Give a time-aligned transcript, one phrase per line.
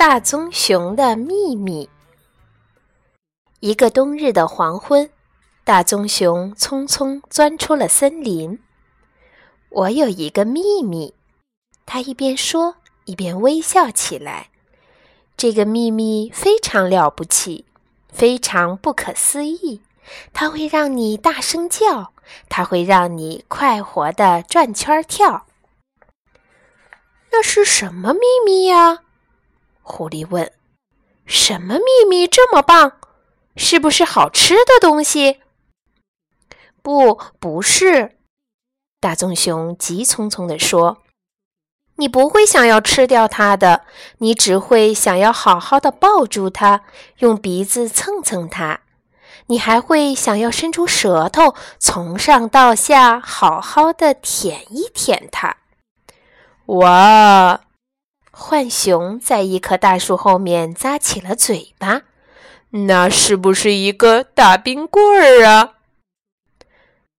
[0.00, 1.90] 大棕熊的秘密。
[3.60, 5.10] 一个冬日的黄昏，
[5.62, 8.58] 大棕熊匆匆钻出了森林。
[9.68, 11.12] 我有一个秘密，
[11.84, 14.48] 他一边说一边微笑起来。
[15.36, 17.66] 这个秘密非常了不起，
[18.08, 19.82] 非常不可思议。
[20.32, 22.14] 它会让你大声叫，
[22.48, 25.44] 它会让你快活的转圈跳。
[27.30, 29.00] 那是什么秘密呀？
[29.90, 30.52] 狐狸问
[31.26, 32.92] ：“什么秘密这么棒？
[33.56, 35.40] 是不是好吃的东西
[36.80, 38.16] ？”“不，不是。”
[39.00, 40.98] 大棕熊急匆匆地说
[41.96, 43.84] ，“你不会想要吃掉它的，
[44.18, 46.82] 你只会想要好好的抱住它，
[47.18, 48.80] 用鼻子蹭蹭它。
[49.46, 55.56] 你还会想要伸出舌头，从上到下好好的舔一舔它。
[56.66, 57.60] ”“哇！”
[58.42, 62.02] 浣熊在一棵大树后面咂起了嘴巴，
[62.70, 65.74] 那是不是一个大冰棍儿啊？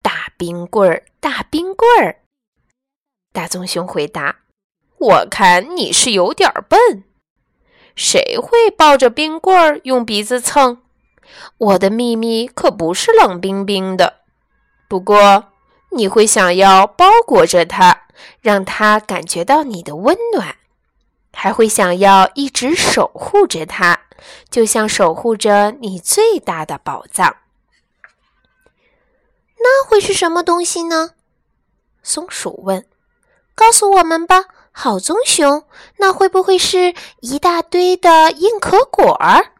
[0.00, 2.20] 大冰棍儿，大冰棍儿！
[3.34, 4.36] 大棕熊回答
[4.96, 7.04] ：“我看你是有点笨，
[7.94, 10.80] 谁会抱着冰棍儿用鼻子蹭？
[11.58, 14.20] 我的秘密可不是冷冰冰的，
[14.88, 15.52] 不过
[15.90, 18.06] 你会想要包裹着它，
[18.40, 20.56] 让它感觉到你的温暖。”
[21.32, 24.00] 还会想要一直守护着它，
[24.50, 27.36] 就像守护着你最大的宝藏。
[29.58, 31.10] 那会是什么东西呢？
[32.02, 32.86] 松鼠问。
[33.54, 35.64] “告诉我们吧，好棕熊。
[35.98, 39.52] 那会不会是一大堆的硬壳果儿？”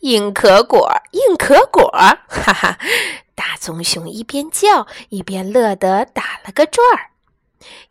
[0.00, 1.90] 硬壳果，硬壳果！
[2.28, 2.78] 哈哈，
[3.34, 7.10] 大棕熊一边叫一边乐得打了个转儿。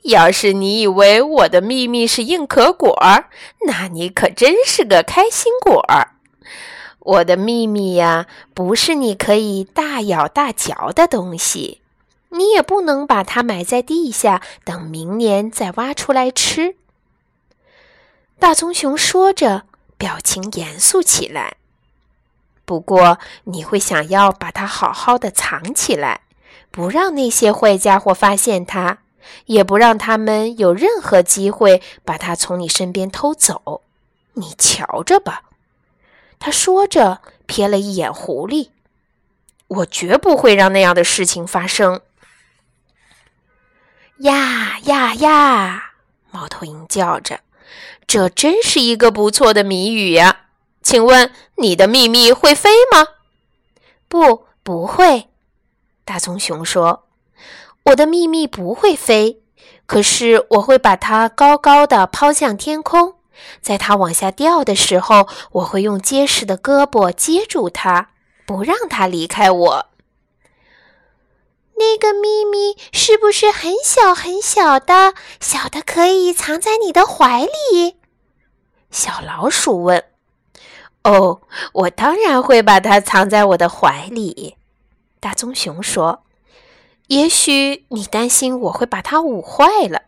[0.03, 3.29] 要是你以为我的秘密是硬壳果儿，
[3.67, 6.15] 那你可真是个开心果儿。
[6.99, 11.81] 我的秘密呀，不是你可以大咬大嚼的东西，
[12.29, 16.75] 你也不能把它埋在地下，等明年再挖出来吃。
[18.37, 19.63] 大棕熊说着，
[19.97, 21.55] 表情严肃起来。
[22.65, 26.21] 不过，你会想要把它好好的藏起来，
[26.69, 28.99] 不让那些坏家伙发现它。
[29.45, 33.81] 也不让他们有任何机会把它从你身边偷走，
[34.33, 35.43] 你瞧着吧。
[36.39, 38.69] 他说着，瞥了一眼狐狸。
[39.67, 42.01] 我绝不会让那样的事情发生。
[44.19, 45.93] 呀呀呀！
[46.31, 47.41] 猫头鹰叫着，
[48.07, 50.45] 这真是一个不错的谜语呀。
[50.81, 53.05] 请问你的秘密会飞吗？
[54.07, 55.29] 不，不会。
[56.03, 57.08] 大棕熊说。
[57.85, 59.41] 我的秘密不会飞，
[59.85, 63.15] 可是我会把它高高的抛向天空。
[63.61, 68.09] 在它往下掉的时候，我会用结实的胳膊接住它，
[68.45, 69.85] 不让它离开我。
[71.75, 77.95] 那个秘密是不是很小很小的，小的可以藏在你的怀里？
[78.91, 80.03] 小老鼠问。
[81.05, 81.41] “哦，
[81.71, 84.57] 我当然会把它藏在我的怀里。”
[85.21, 86.23] 大棕熊说。
[87.09, 90.03] 也许你担心我会把它捂坏了，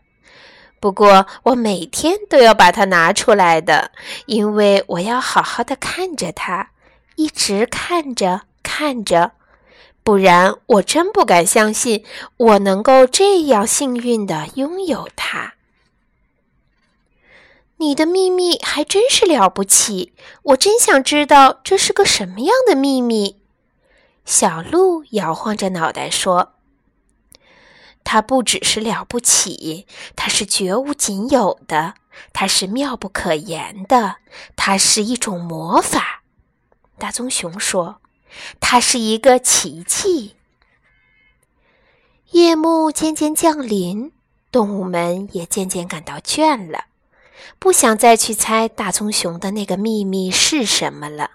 [0.79, 3.89] 不过我每天都要把它拿出来的，
[4.27, 6.69] 因为我要好好的看着它，
[7.15, 9.31] 一直看着看着，
[10.03, 12.05] 不然我真不敢相信
[12.37, 15.55] 我能够这样幸运的拥有它。
[17.77, 20.13] 你的秘密还真是了不起，
[20.43, 23.41] 我真想知道这是个什么样的秘密。
[24.23, 26.53] 小鹿摇晃着脑袋说。
[28.03, 29.85] 它不只是了不起，
[30.15, 31.95] 它是绝无仅有的，
[32.33, 34.17] 它是妙不可言的，
[34.55, 36.23] 它是一种魔法。
[36.97, 38.01] 大棕熊说
[38.59, 40.35] ：“它是一个奇迹。”
[42.31, 44.11] 夜幕渐渐降临，
[44.51, 46.85] 动物们也渐渐感到倦了，
[47.59, 51.31] 不想再去猜大棕熊的那个秘密是什么了。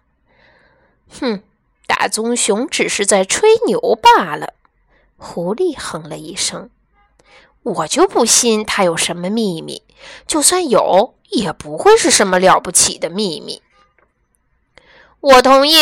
[1.20, 1.42] 哼，
[1.86, 4.54] 大棕熊只是在吹牛罢了。
[5.16, 6.70] 狐狸哼了一声
[7.62, 9.82] ：“我就不信他有什么秘密，
[10.26, 13.62] 就算有，也不会是什么了不起的秘密。”
[15.20, 15.76] 我同意，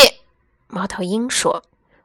[0.69, 1.65] 猫头鹰说：“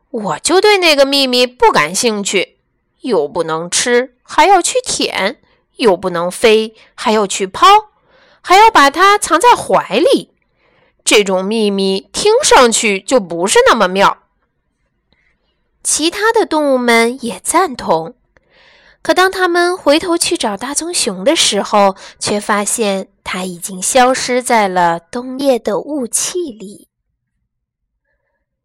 [0.09, 2.57] 我就对那个秘密不感兴趣，
[3.01, 5.35] 又不能吃，还要去舔；
[5.77, 7.67] 又不能飞，还要去抛，
[8.41, 10.31] 还要把它藏在怀里。
[11.05, 14.23] 这种秘密听上去就不是那么妙。”
[15.83, 18.15] 其他的动物们也赞同，
[19.01, 26.89] 可当他们回头去找大棕熊的时候，却发现它已经消失在了冬夜的雾气里。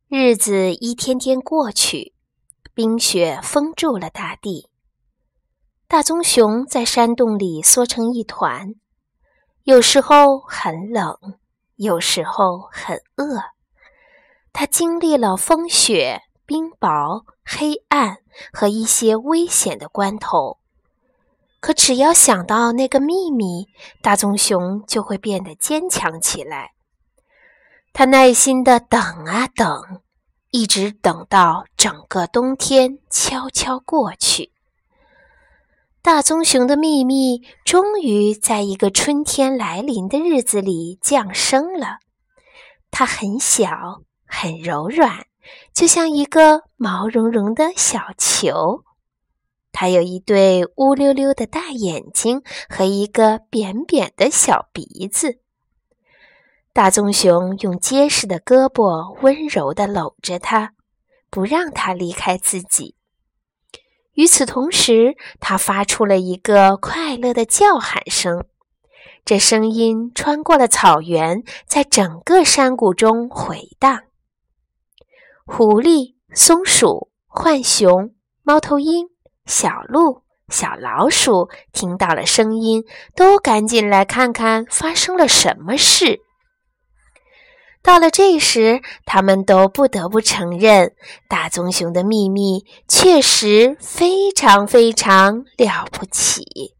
[0.08, 2.14] 日子一天天过去，
[2.74, 4.68] 冰雪封住了大地。
[5.86, 8.74] 大棕熊在山洞里缩成一团，
[9.62, 11.16] 有时候很冷，
[11.76, 13.40] 有时候很饿。
[14.52, 18.18] 它经历了风雪、冰雹、黑暗
[18.52, 20.58] 和一些危险的关头。
[21.60, 23.68] 可只要想到那个秘密，
[24.02, 26.72] 大棕熊就会变得坚强起来。
[27.92, 30.02] 他耐心地等啊等，
[30.50, 34.52] 一直等到整个冬天悄悄过去。
[36.02, 42.00] 大棕熊的秘密终于在一个春天来临的日子里降生了。
[42.90, 45.24] 它很小，很柔软，
[45.72, 48.84] 就像一个毛茸茸的小球。
[49.72, 55.40] 它有一对乌溜溜的大眼睛和一个扁扁的小鼻子。
[56.72, 60.72] 大棕熊用结实的胳膊温柔地搂着它，
[61.30, 62.94] 不让它离开自己。
[64.12, 68.44] 与此同时，它发出了一个快乐的叫喊声，
[69.24, 74.02] 这声音穿过了草原，在整个山谷中回荡。
[75.46, 79.08] 狐狸、松鼠、浣熊、猫头鹰。
[79.44, 86.20] 小鹿、小老鼠听到了声音，都赶紧来看看发生了什么事。
[87.82, 90.94] 到了这时，他们都不得不承认，
[91.28, 96.74] 大棕熊的秘密确实非常非常了不起。